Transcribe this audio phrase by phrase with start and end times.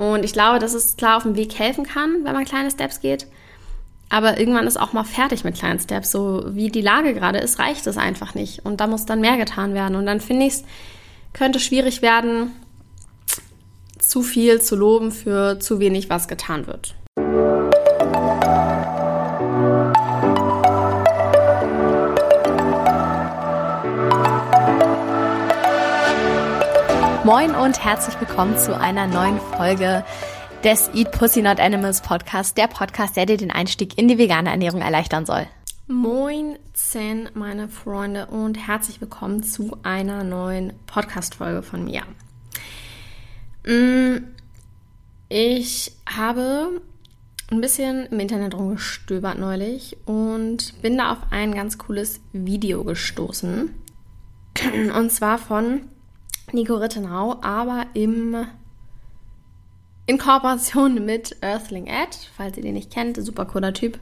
[0.00, 3.00] Und ich glaube, dass es klar auf dem Weg helfen kann, wenn man kleine Steps
[3.00, 3.26] geht.
[4.08, 6.10] Aber irgendwann ist auch mal fertig mit kleinen Steps.
[6.10, 8.64] So wie die Lage gerade ist, reicht es einfach nicht.
[8.64, 9.96] Und da muss dann mehr getan werden.
[9.96, 10.64] Und dann finde ich es,
[11.34, 12.52] könnte schwierig werden,
[13.98, 16.94] zu viel zu loben für zu wenig, was getan wird.
[27.22, 30.06] Moin und herzlich willkommen zu einer neuen Folge
[30.64, 34.48] des Eat Pussy Not Animals Podcast, der Podcast, der dir den Einstieg in die vegane
[34.48, 35.46] Ernährung erleichtern soll.
[35.86, 42.04] Moin, Zen, meine Freunde, und herzlich willkommen zu einer neuen Podcast-Folge von mir.
[43.66, 44.24] Mm,
[45.28, 46.80] ich habe
[47.50, 53.74] ein bisschen im Internet rumgestöbert neulich und bin da auf ein ganz cooles Video gestoßen.
[54.96, 55.82] Und zwar von
[56.52, 58.46] Nico Rittenau, aber im,
[60.06, 63.98] in Kooperation mit Earthling Ed, falls ihr den nicht kennt, super cooler Typ,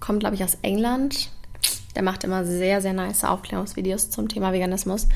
[0.00, 1.30] kommt glaube ich aus England.
[1.94, 5.08] Der macht immer sehr, sehr nice Aufklärungsvideos zum Thema Veganismus.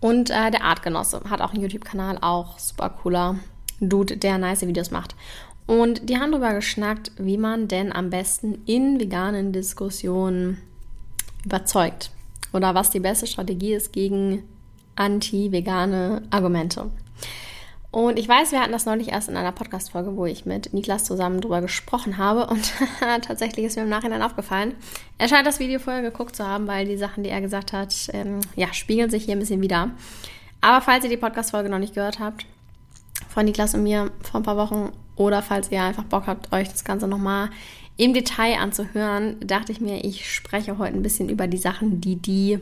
[0.00, 3.36] Und äh, der Artgenosse hat auch einen YouTube-Kanal, auch super cooler
[3.80, 5.14] Dude, der nice Videos macht.
[5.66, 10.58] Und die haben darüber geschnackt, wie man denn am besten in veganen Diskussionen
[11.44, 12.10] überzeugt.
[12.52, 14.42] Oder was die beste Strategie ist gegen
[15.00, 16.90] anti-vegane Argumente.
[17.90, 21.02] Und ich weiß, wir hatten das neulich erst in einer Podcast-Folge, wo ich mit Niklas
[21.02, 22.46] zusammen drüber gesprochen habe.
[22.46, 22.72] Und
[23.22, 24.74] tatsächlich ist mir im Nachhinein aufgefallen.
[25.18, 27.92] Er scheint das Video vorher geguckt zu haben, weil die Sachen, die er gesagt hat,
[28.12, 29.90] ähm, ja, spiegeln sich hier ein bisschen wieder.
[30.60, 32.46] Aber falls ihr die Podcast-Folge noch nicht gehört habt,
[33.28, 36.68] von Niklas und mir vor ein paar Wochen, oder falls ihr einfach Bock habt, euch
[36.68, 37.50] das Ganze nochmal
[37.96, 42.16] im Detail anzuhören, dachte ich mir, ich spreche heute ein bisschen über die Sachen, die
[42.16, 42.60] die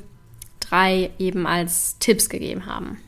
[0.69, 2.99] drei eben als Tipps gegeben haben.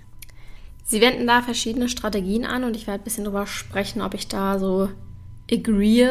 [0.85, 4.27] Sie wenden da verschiedene Strategien an und ich werde ein bisschen darüber sprechen, ob ich
[4.27, 4.89] da so
[5.51, 6.09] agree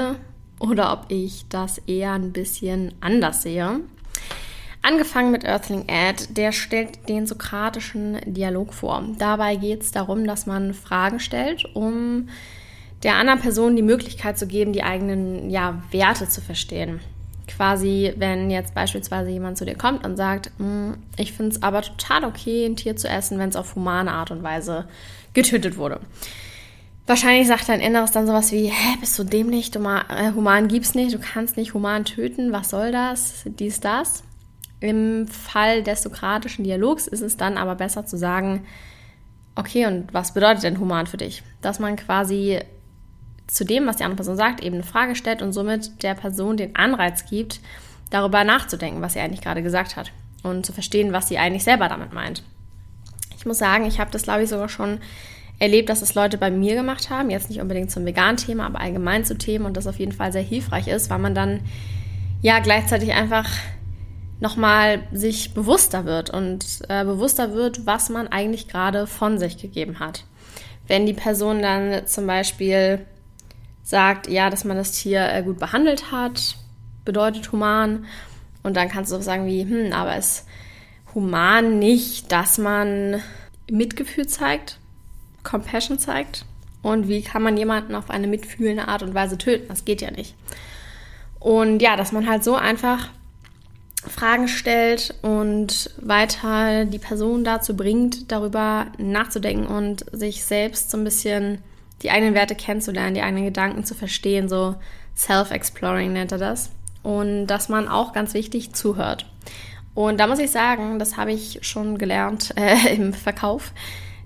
[0.59, 3.81] oder ob ich das eher ein bisschen anders sehe.
[4.81, 9.03] Angefangen mit Earthling Ad, der stellt den sokratischen Dialog vor.
[9.17, 12.29] Dabei geht es darum, dass man Fragen stellt, um
[13.03, 17.01] der anderen Person die Möglichkeit zu geben, die eigenen ja, Werte zu verstehen
[17.49, 21.81] quasi, wenn jetzt beispielsweise jemand zu dir kommt und sagt, hm, ich finde es aber
[21.81, 24.87] total okay, ein Tier zu essen, wenn es auf humane Art und Weise
[25.33, 25.99] getötet wurde.
[27.07, 30.93] Wahrscheinlich sagt dein Inneres dann sowas wie, hä, bist du dämlich, du äh, human gibt's
[30.93, 34.23] nicht, du kannst nicht human töten, was soll das, dies, das.
[34.79, 38.65] Im Fall des sokratischen Dialogs ist es dann aber besser zu sagen,
[39.55, 41.43] okay, und was bedeutet denn human für dich?
[41.61, 42.59] Dass man quasi
[43.49, 46.57] zu dem, was die andere Person sagt, eben eine Frage stellt und somit der Person
[46.57, 47.59] den Anreiz gibt,
[48.09, 50.11] darüber nachzudenken, was sie eigentlich gerade gesagt hat
[50.43, 52.43] und zu verstehen, was sie eigentlich selber damit meint.
[53.37, 54.99] Ich muss sagen, ich habe das, glaube ich, sogar schon
[55.59, 58.79] erlebt, dass es Leute bei mir gemacht haben, jetzt nicht unbedingt zum veganen Thema, aber
[58.79, 61.61] allgemein zu Themen und das auf jeden Fall sehr hilfreich ist, weil man dann
[62.41, 63.49] ja gleichzeitig einfach
[64.39, 69.99] nochmal sich bewusster wird und äh, bewusster wird, was man eigentlich gerade von sich gegeben
[69.99, 70.23] hat.
[70.87, 73.05] Wenn die Person dann zum Beispiel
[73.89, 76.55] sagt, ja, dass man das Tier äh, gut behandelt hat,
[77.05, 78.05] bedeutet human.
[78.61, 80.45] Und dann kannst du auch sagen wie, hm, aber es
[81.15, 83.21] human nicht, dass man
[83.69, 84.77] Mitgefühl zeigt,
[85.43, 86.45] Compassion zeigt.
[86.83, 89.67] Und wie kann man jemanden auf eine mitfühlende Art und Weise töten?
[89.69, 90.35] Das geht ja nicht.
[91.39, 93.09] Und ja, dass man halt so einfach
[94.07, 101.03] Fragen stellt und weiter die Person dazu bringt, darüber nachzudenken und sich selbst so ein
[101.03, 101.61] bisschen
[102.01, 104.75] die eigenen Werte kennenzulernen, die eigenen Gedanken zu verstehen, so
[105.15, 106.71] Self-Exploring nennt er das.
[107.03, 109.25] Und dass man auch ganz wichtig zuhört.
[109.93, 113.73] Und da muss ich sagen, das habe ich schon gelernt äh, im Verkauf,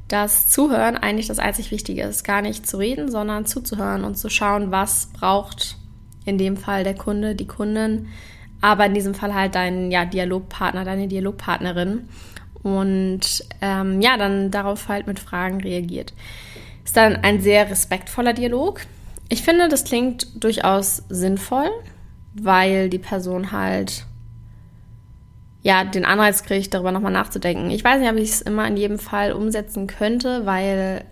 [0.08, 2.24] dass Zuhören eigentlich das einzig Wichtige ist.
[2.24, 5.78] Gar nicht zu reden, sondern zuzuhören und zu schauen, was braucht
[6.26, 8.08] in dem Fall der Kunde, die Kundin,
[8.62, 12.08] aber in diesem Fall halt dein ja, Dialogpartner, deine Dialogpartnerin.
[12.62, 16.14] Und ähm, ja, dann darauf halt mit Fragen reagiert.
[16.84, 18.82] Ist dann ein sehr respektvoller Dialog.
[19.30, 21.70] Ich finde, das klingt durchaus sinnvoll,
[22.34, 24.06] weil die Person halt
[25.62, 27.72] ja den Anreiz kriegt, darüber nochmal nachzudenken.
[27.72, 31.06] Ich weiß nicht, ob ich es immer in jedem Fall umsetzen könnte, weil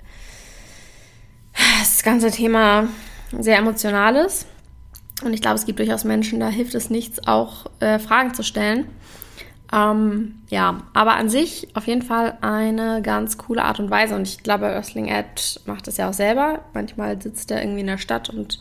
[1.80, 2.88] das ganze Thema
[3.38, 4.46] sehr emotional ist.
[5.24, 8.44] Und ich glaube, es gibt durchaus Menschen, da hilft es nichts, auch äh, Fragen zu
[8.44, 8.88] stellen.
[9.74, 14.16] Ähm, ja, aber an sich auf jeden Fall eine ganz coole Art und Weise.
[14.16, 16.60] Und ich glaube, Earthling Ed macht das ja auch selber.
[16.74, 18.60] Manchmal sitzt er irgendwie in der Stadt und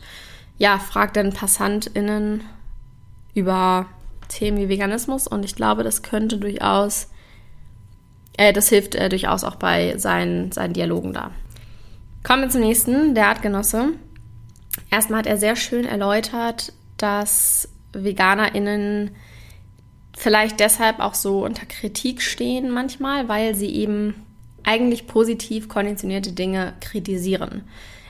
[0.57, 2.43] ja, fragt dann PassantInnen
[3.33, 3.87] über
[4.29, 5.27] Themen wie Veganismus.
[5.27, 7.09] Und ich glaube, das könnte durchaus,
[8.37, 11.31] äh, das hilft äh, durchaus auch bei seinen, seinen Dialogen da.
[12.23, 13.89] Kommen wir zum nächsten, der Artgenosse.
[14.89, 19.11] Erstmal hat er sehr schön erläutert, dass VeganerInnen
[20.21, 24.13] vielleicht deshalb auch so unter Kritik stehen manchmal, weil sie eben
[24.63, 27.63] eigentlich positiv konditionierte Dinge kritisieren.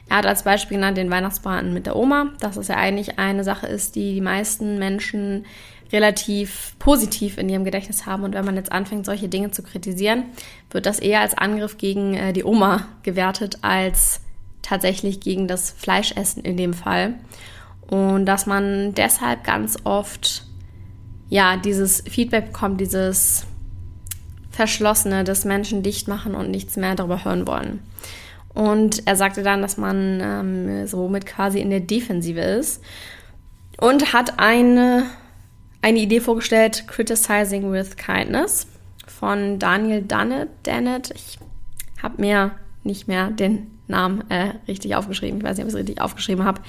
[0.09, 3.45] Er hat als Beispiel genannt den Weihnachtsbraten mit der Oma, dass es ja eigentlich eine
[3.45, 5.45] Sache ist, die die meisten Menschen
[5.93, 8.23] relativ positiv in ihrem Gedächtnis haben.
[8.23, 10.25] Und wenn man jetzt anfängt, solche Dinge zu kritisieren,
[10.69, 14.19] wird das eher als Angriff gegen äh, die Oma gewertet, als
[14.61, 17.13] tatsächlich gegen das Fleischessen in dem Fall.
[17.89, 20.43] Und dass man deshalb ganz oft
[21.31, 23.45] ja dieses Feedback bekommt, dieses
[24.51, 27.79] Verschlossene, dass Menschen dicht machen und nichts mehr darüber hören wollen.
[28.53, 32.83] Und er sagte dann, dass man ähm, somit quasi in der Defensive ist
[33.79, 35.05] und hat eine,
[35.81, 38.67] eine Idee vorgestellt, Criticizing with Kindness
[39.07, 40.01] von Daniel.
[40.01, 41.11] Dannett.
[41.15, 41.39] Ich
[42.03, 42.51] habe mir
[42.83, 45.39] nicht mehr den Namen äh, richtig aufgeschrieben.
[45.39, 46.61] Ich weiß nicht, ob ich es richtig aufgeschrieben habe.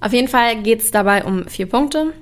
[0.00, 2.14] Auf jeden Fall geht es dabei um vier Punkte,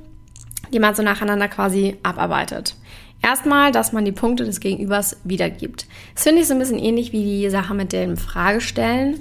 [0.72, 2.76] die man so nacheinander quasi abarbeitet.
[3.22, 5.86] Erstmal, dass man die Punkte des Gegenübers wiedergibt.
[6.14, 9.20] Das finde ich so ein bisschen ähnlich wie die Sache mit dem Fragestellen,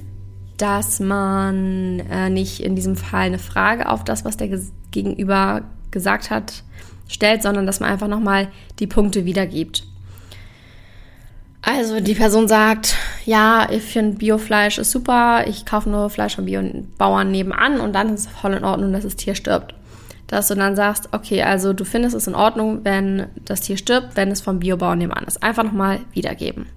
[0.58, 4.50] dass man äh, nicht in diesem Fall eine Frage auf das, was der
[4.90, 5.62] Gegenüber
[5.92, 6.64] gesagt hat,
[7.08, 8.48] stellt, sondern dass man einfach nochmal
[8.80, 9.84] die Punkte wiedergibt.
[11.62, 12.96] Also die Person sagt,
[13.26, 18.16] ja, ich finde Biofleisch ist super, ich kaufe nur Fleisch von Biobauern nebenan und dann
[18.16, 19.76] ist es voll in Ordnung, dass das Tier stirbt
[20.32, 24.16] dass du dann sagst, okay, also du findest es in Ordnung, wenn das Tier stirbt,
[24.16, 25.44] wenn es vom Biobauern nebenan ist.
[25.44, 26.68] Einfach nochmal wiedergeben.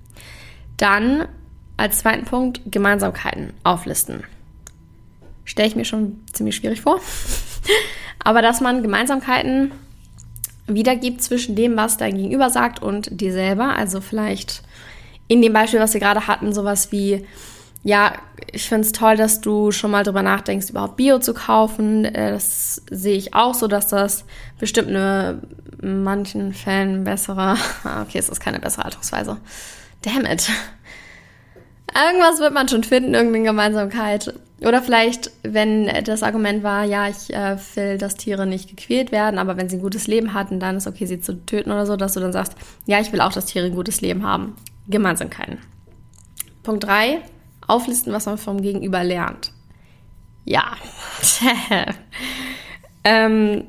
[0.76, 1.28] Dann
[1.76, 4.24] als zweiten Punkt Gemeinsamkeiten auflisten.
[5.44, 7.00] Stelle ich mir schon ziemlich schwierig vor.
[8.18, 9.70] Aber dass man Gemeinsamkeiten
[10.66, 13.76] wiedergibt zwischen dem, was dein Gegenüber sagt und dir selber.
[13.76, 14.62] Also vielleicht
[15.28, 17.24] in dem Beispiel, was wir gerade hatten, sowas wie,
[17.84, 18.14] ja,
[18.50, 22.06] ich finde es toll, dass du schon mal drüber nachdenkst, überhaupt Bio zu kaufen.
[22.06, 24.24] Äh, das sehe ich auch so, dass das
[24.58, 25.42] bestimmt eine
[25.82, 29.36] in manchen Fällen bessere, ah, okay, es ist keine bessere Haltungsweise.
[30.02, 30.48] Damn it.
[31.94, 34.34] Irgendwas wird man schon finden, irgendeine Gemeinsamkeit.
[34.60, 39.38] Oder vielleicht, wenn das Argument war, ja, ich äh, will, dass Tiere nicht gequält werden,
[39.38, 41.96] aber wenn sie ein gutes Leben hatten, dann ist okay, sie zu töten oder so,
[41.96, 42.54] dass du dann sagst,
[42.86, 44.56] ja, ich will auch, dass Tiere ein gutes Leben haben.
[44.88, 45.58] Gemeinsamkeiten.
[46.62, 47.20] Punkt 3
[47.66, 49.52] auflisten, was man vom Gegenüber lernt.
[50.44, 50.76] Ja.
[53.04, 53.64] ähm,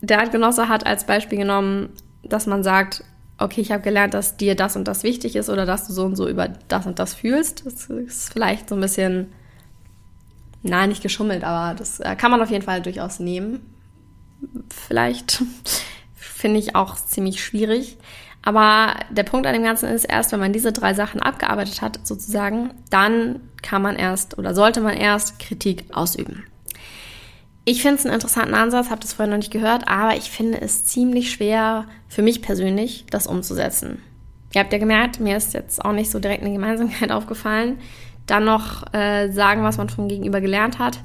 [0.00, 1.90] der Artgenosse hat als Beispiel genommen,
[2.22, 3.04] dass man sagt,
[3.38, 6.04] okay, ich habe gelernt, dass dir das und das wichtig ist oder dass du so
[6.04, 7.66] und so über das und das fühlst.
[7.66, 9.32] Das ist vielleicht so ein bisschen,
[10.62, 13.60] nein, nicht geschummelt, aber das äh, kann man auf jeden Fall durchaus nehmen.
[14.70, 15.42] Vielleicht
[16.14, 17.96] finde ich auch ziemlich schwierig.
[18.42, 22.04] Aber der Punkt an dem Ganzen ist, erst wenn man diese drei Sachen abgearbeitet hat,
[22.06, 26.44] sozusagen, dann kann man erst oder sollte man erst Kritik ausüben.
[27.64, 30.60] Ich finde es einen interessanten Ansatz, habe das vorher noch nicht gehört, aber ich finde
[30.60, 34.02] es ziemlich schwer für mich persönlich, das umzusetzen.
[34.52, 37.78] Ihr habt ja gemerkt, mir ist jetzt auch nicht so direkt eine Gemeinsamkeit aufgefallen.
[38.26, 40.98] Dann noch äh, sagen, was man vom Gegenüber gelernt hat.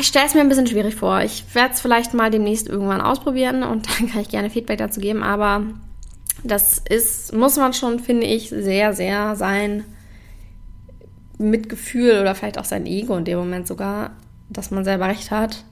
[0.00, 1.20] Ich stelle es mir ein bisschen schwierig vor.
[1.20, 5.00] Ich werde es vielleicht mal demnächst irgendwann ausprobieren und dann kann ich gerne Feedback dazu
[5.00, 5.62] geben, aber
[6.42, 9.84] das ist, muss man schon, finde ich, sehr, sehr sein
[11.38, 14.10] Mitgefühl oder vielleicht auch sein Ego in dem Moment sogar,
[14.48, 15.64] dass man selber recht hat,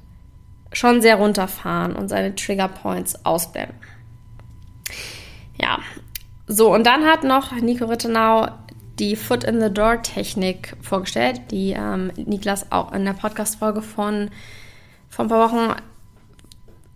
[0.72, 3.76] schon sehr runterfahren und seine Trigger Points ausblenden.
[5.60, 5.78] Ja,
[6.46, 8.48] so und dann hat noch Nico Rittenau
[8.98, 14.30] die Foot in the Door Technik vorgestellt, die ähm, Niklas auch in der Podcast-Folge von
[15.08, 15.74] vor ein paar Wochen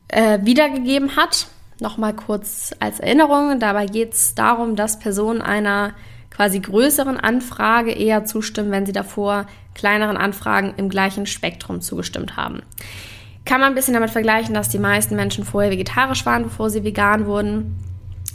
[0.09, 1.49] äh, wiedergegeben hat.
[1.79, 5.93] Nochmal kurz als Erinnerung, dabei geht es darum, dass Personen einer
[6.31, 12.63] quasi größeren Anfrage eher zustimmen, wenn sie davor kleineren Anfragen im gleichen Spektrum zugestimmt haben.
[13.45, 16.83] Kann man ein bisschen damit vergleichen, dass die meisten Menschen vorher vegetarisch waren, bevor sie
[16.83, 17.79] vegan wurden.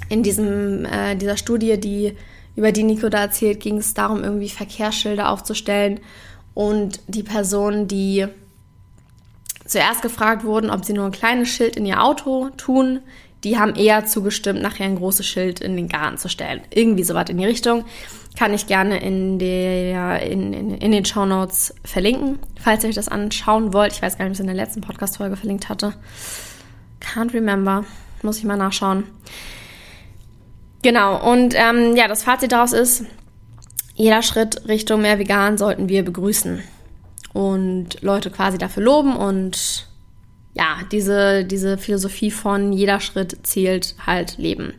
[0.08, 2.16] In diesem, äh, dieser Studie, die,
[2.56, 6.00] über die Nico da erzählt, ging es darum, irgendwie Verkehrsschilder aufzustellen.
[6.54, 8.28] Und die Personen, die
[9.66, 13.00] zuerst gefragt wurden, ob sie nur ein kleines Schild in ihr Auto tun,
[13.44, 16.62] die haben eher zugestimmt, nachher ein großes Schild in den Garten zu stellen.
[16.70, 17.86] Irgendwie sowas in die Richtung.
[18.38, 22.96] Kann ich gerne in, der, in, in, in den Show Notes verlinken, falls ihr euch
[22.96, 23.92] das anschauen wollt.
[23.92, 25.94] Ich weiß gar nicht, ob ich es in der letzten Podcast-Folge verlinkt hatte.
[27.02, 27.84] Can't remember.
[28.22, 29.04] Muss ich mal nachschauen.
[30.84, 33.06] Genau, und ähm, ja, das Fazit daraus ist,
[33.96, 36.64] jeder Schritt Richtung mehr vegan sollten wir begrüßen
[37.34, 39.88] und Leute quasi dafür loben und
[40.54, 44.74] ja, diese, diese Philosophie von jeder Schritt zählt halt Leben.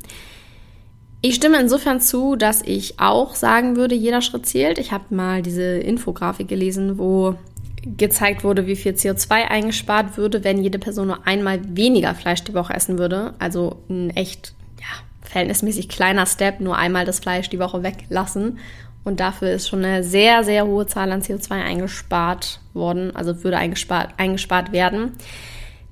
[1.23, 4.79] Ich stimme insofern zu, dass ich auch sagen würde, jeder Schritt zählt.
[4.79, 7.37] Ich habe mal diese Infografik gelesen, wo
[7.85, 12.55] gezeigt wurde, wie viel CO2 eingespart würde, wenn jede Person nur einmal weniger Fleisch die
[12.55, 13.35] Woche essen würde.
[13.39, 14.87] Also ein echt ja,
[15.23, 18.59] verhältnismäßig kleiner Step, nur einmal das Fleisch die Woche weglassen.
[19.05, 23.59] Und dafür ist schon eine sehr, sehr hohe Zahl an CO2 eingespart worden, also würde
[23.59, 25.13] eingespart, eingespart werden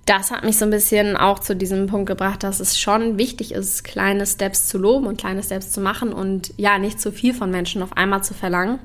[0.07, 3.52] das hat mich so ein bisschen auch zu diesem Punkt gebracht, dass es schon wichtig
[3.52, 7.35] ist, kleine Steps zu loben und kleine Steps zu machen und ja, nicht zu viel
[7.35, 8.78] von Menschen auf einmal zu verlangen.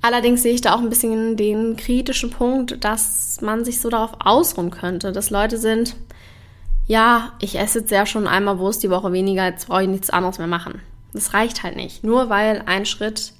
[0.00, 4.14] Allerdings sehe ich da auch ein bisschen den kritischen Punkt, dass man sich so darauf
[4.18, 5.94] ausruhen könnte, dass Leute sind,
[6.88, 10.10] ja, ich esse jetzt ja schon einmal Wurst die Woche weniger, jetzt brauche ich nichts
[10.10, 10.82] anderes mehr machen.
[11.12, 12.02] Das reicht halt nicht.
[12.02, 13.32] Nur weil ein Schritt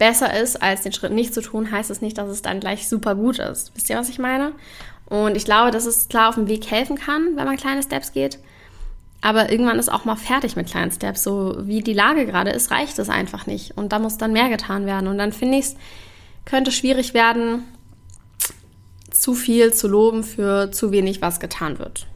[0.00, 2.88] besser ist, als den Schritt nicht zu tun, heißt es nicht, dass es dann gleich
[2.88, 3.70] super gut ist.
[3.76, 4.52] Wisst ihr, was ich meine?
[5.06, 8.12] Und ich glaube, dass es klar auf dem Weg helfen kann, wenn man kleine Steps
[8.12, 8.38] geht.
[9.20, 11.22] Aber irgendwann ist auch mal fertig mit kleinen Steps.
[11.22, 13.76] So wie die Lage gerade ist, reicht es einfach nicht.
[13.76, 15.06] Und da muss dann mehr getan werden.
[15.06, 15.76] Und dann finde ich es,
[16.46, 17.64] könnte schwierig werden,
[19.10, 22.06] zu viel zu loben für zu wenig, was getan wird.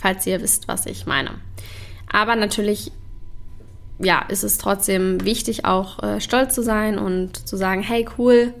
[0.00, 1.30] Falls ihr wisst, was ich meine.
[2.10, 2.90] Aber natürlich,
[3.98, 8.54] ja, ist es trotzdem wichtig, auch äh, stolz zu sein und zu sagen, hey, cool,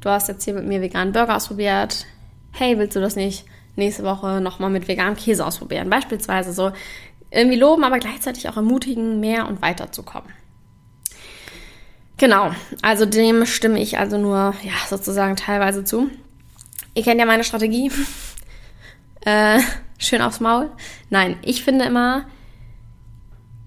[0.00, 2.06] du hast jetzt hier mit mir veganen Burger ausprobiert
[2.52, 3.44] hey, willst du das nicht
[3.76, 5.90] nächste Woche nochmal mit veganem Käse ausprobieren?
[5.90, 6.72] Beispielsweise so
[7.30, 10.30] irgendwie loben, aber gleichzeitig auch ermutigen, mehr und weiterzukommen.
[12.18, 12.52] Genau,
[12.82, 16.08] also dem stimme ich also nur ja, sozusagen teilweise zu.
[16.94, 17.90] Ihr kennt ja meine Strategie.
[19.22, 19.58] äh,
[19.98, 20.70] schön aufs Maul.
[21.10, 22.26] Nein, ich finde immer,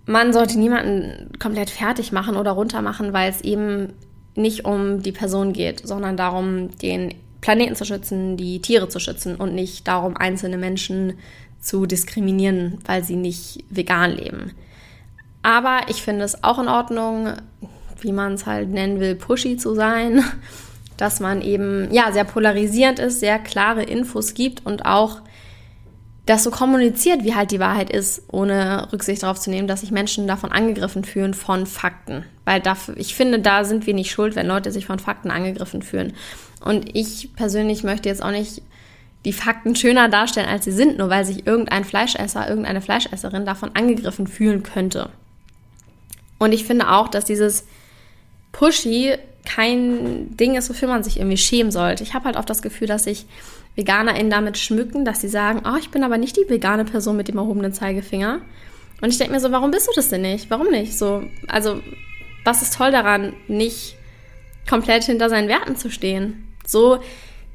[0.06, 3.94] man sollte niemanden komplett fertig machen oder runter machen, weil es eben
[4.36, 9.36] nicht um die Person geht, sondern darum, den Planeten zu schützen, die Tiere zu schützen
[9.36, 11.14] und nicht darum, einzelne Menschen
[11.60, 14.52] zu diskriminieren, weil sie nicht vegan leben.
[15.42, 17.34] Aber ich finde es auch in Ordnung,
[18.02, 20.24] wie man es halt nennen will, pushy zu sein,
[20.98, 25.22] dass man eben ja sehr polarisierend ist, sehr klare Infos gibt und auch
[26.26, 29.92] das so kommuniziert, wie halt die Wahrheit ist, ohne Rücksicht darauf zu nehmen, dass sich
[29.92, 32.26] Menschen davon angegriffen fühlen von Fakten.
[32.46, 35.84] Weil dafür, ich finde, da sind wir nicht schuld, wenn Leute sich von Fakten angegriffen
[35.84, 36.14] fühlen.
[36.64, 38.64] Und ich persönlich möchte jetzt auch nicht
[39.24, 43.72] die Fakten schöner darstellen, als sie sind, nur weil sich irgendein Fleischesser, irgendeine Fleischesserin davon
[43.76, 45.10] angegriffen fühlen könnte.
[46.40, 47.66] Und ich finde auch, dass dieses
[48.52, 49.16] Pushy
[49.46, 52.04] kein Ding ist, wofür man sich irgendwie schämen sollte.
[52.04, 53.26] Ich habe halt oft das Gefühl, dass sich
[53.76, 57.28] VeganerInnen damit schmücken, dass sie sagen, oh, ich bin aber nicht die vegane Person mit
[57.28, 58.42] dem erhobenen Zeigefinger.
[59.02, 60.50] Und ich denke mir so, warum bist du das denn nicht?
[60.50, 60.98] Warum nicht?
[60.98, 61.82] So, also,
[62.46, 63.98] was ist toll daran, nicht
[64.70, 66.48] komplett hinter seinen Werten zu stehen?
[66.66, 67.00] So,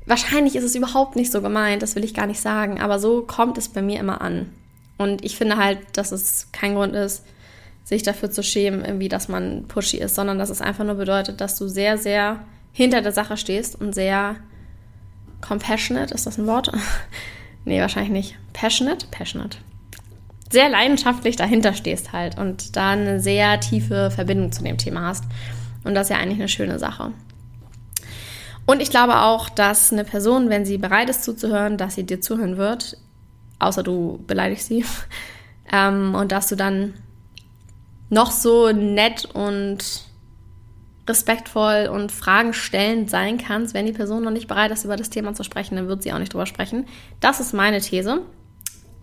[0.06, 3.22] wahrscheinlich ist es überhaupt nicht so gemeint, das will ich gar nicht sagen, aber so
[3.22, 4.50] kommt es bei mir immer an.
[4.98, 7.24] Und ich finde halt, dass es kein Grund ist,
[7.84, 11.40] sich dafür zu schämen, irgendwie, dass man pushy ist, sondern dass es einfach nur bedeutet,
[11.40, 14.36] dass du sehr, sehr hinter der Sache stehst und sehr
[15.40, 16.70] compassionate, ist das ein Wort?
[17.64, 18.37] nee, wahrscheinlich nicht.
[18.52, 19.06] Passionate?
[19.11, 19.59] Passionate.
[20.50, 25.25] Sehr leidenschaftlich dahinter stehst halt und da eine sehr tiefe Verbindung zu dem Thema hast.
[25.85, 27.12] Und das ist ja eigentlich eine schöne Sache.
[28.66, 32.20] Und ich glaube auch, dass eine Person, wenn sie bereit ist zuzuhören, dass sie dir
[32.20, 32.97] zuhören wird,
[33.59, 34.85] außer du beleidigst sie,
[35.73, 36.94] ähm, und dass du dann
[38.11, 40.02] noch so nett und
[41.10, 45.10] respektvoll und Fragen stellend sein kannst, wenn die Person noch nicht bereit ist, über das
[45.10, 46.86] Thema zu sprechen, dann wird sie auch nicht drüber sprechen.
[47.20, 48.22] Das ist meine These.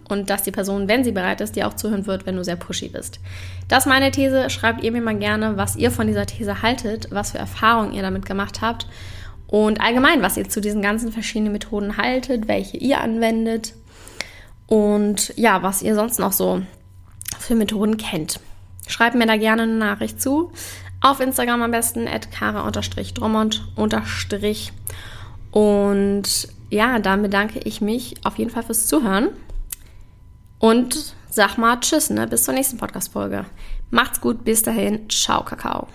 [0.09, 2.55] Und dass die Person, wenn sie bereit ist, dir auch zuhören wird, wenn du sehr
[2.55, 3.19] pushy bist.
[3.67, 4.49] Das ist meine These.
[4.49, 8.01] Schreibt ihr mir mal gerne, was ihr von dieser These haltet, was für Erfahrungen ihr
[8.01, 8.87] damit gemacht habt
[9.47, 13.73] und allgemein, was ihr zu diesen ganzen verschiedenen Methoden haltet, welche ihr anwendet
[14.67, 16.61] und ja, was ihr sonst noch so
[17.39, 18.39] für Methoden kennt.
[18.87, 20.51] Schreibt mir da gerne eine Nachricht zu.
[21.07, 23.63] Auf Instagram am besten at kara-drummond-
[25.51, 29.29] und ja, dann bedanke ich mich auf jeden Fall fürs Zuhören
[30.59, 32.27] und sag mal Tschüss, ne?
[32.27, 33.45] Bis zur nächsten Podcast-Folge.
[33.89, 35.09] Macht's gut, bis dahin.
[35.09, 35.87] Ciao, Kakao.